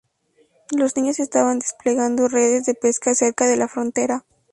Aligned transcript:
Los 0.71 0.97
niños 0.97 1.19
estaban 1.19 1.59
desplegando 1.59 2.27
redes 2.27 2.65
de 2.65 2.73
pesca 2.73 3.13
cerca 3.13 3.45
de 3.45 3.55
la 3.55 3.67
frontera. 3.67 4.25